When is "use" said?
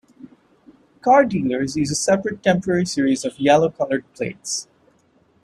1.77-1.91